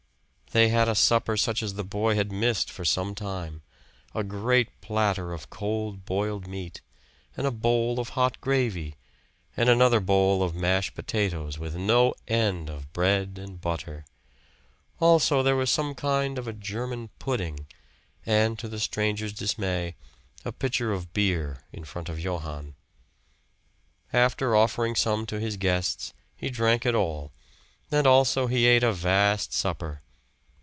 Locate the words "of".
5.31-5.49, 8.01-8.09, 10.43-10.53, 12.69-12.91, 16.37-16.49, 20.91-21.13, 22.09-22.19